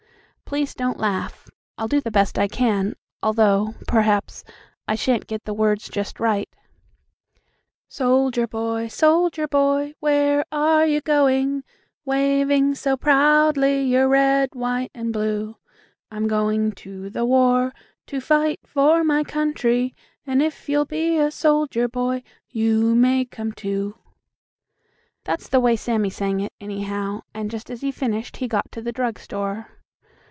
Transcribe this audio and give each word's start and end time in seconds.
Please 0.51 0.73
don't 0.75 0.99
laugh. 0.99 1.49
I'll 1.77 1.87
do 1.87 2.01
the 2.01 2.11
best 2.11 2.37
I 2.37 2.49
can, 2.49 2.95
although, 3.23 3.75
perhaps, 3.87 4.43
I 4.85 4.95
shan't 4.95 5.25
get 5.25 5.45
the 5.45 5.53
words 5.53 5.87
just 5.87 6.19
right: 6.19 6.49
"'Soldier 7.87 8.47
boy, 8.47 8.89
soldier 8.89 9.47
boy, 9.47 9.93
where 10.01 10.43
are 10.51 10.85
you 10.85 10.99
going, 10.99 11.63
Waving 12.03 12.75
so 12.75 12.97
proudly 12.97 13.83
your 13.83 14.09
red, 14.09 14.49
white 14.51 14.91
and 14.93 15.13
blue?' 15.13 15.55
'I'm 16.11 16.27
going 16.27 16.73
to 16.73 17.09
the 17.09 17.23
war 17.23 17.71
to 18.07 18.19
fight 18.19 18.59
for 18.65 19.05
my 19.05 19.23
country, 19.23 19.95
And 20.27 20.41
if 20.41 20.67
you'll 20.67 20.83
be 20.83 21.15
a 21.17 21.31
soldier 21.31 21.87
boy, 21.87 22.23
you 22.49 22.93
may 22.93 23.23
come 23.23 23.53
too.'" 23.53 23.95
That's 25.23 25.47
the 25.47 25.61
way 25.61 25.77
Sammie 25.77 26.09
sang 26.09 26.41
it, 26.41 26.51
anyhow, 26.59 27.21
and 27.33 27.49
just 27.49 27.71
as 27.71 27.79
he 27.79 27.89
finished 27.93 28.35
he 28.37 28.49
got 28.49 28.69
to 28.73 28.81
the 28.81 28.91
drug 28.91 29.17
store. 29.17 29.69